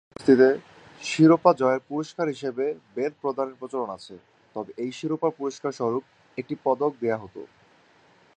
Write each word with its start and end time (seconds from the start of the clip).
পেশাদারি 0.03 0.15
কুস্তিতে 0.15 0.49
শিরোপা 1.01 1.51
জয়ের 1.59 1.81
পুরস্কার 1.89 2.25
হিসেবে 2.27 2.65
বেল্ট 2.95 3.15
প্রদানের 3.21 3.59
প্রচলন 3.59 3.89
আছে, 3.97 4.15
তবে 4.55 4.71
এই 4.83 4.91
শিরোপার 4.97 5.31
পুরস্কার 5.39 5.71
সরূপ 5.79 6.03
একটি 6.37 6.55
পদক 6.65 6.91
দেয়া 7.01 7.21
হতো। 7.23 7.41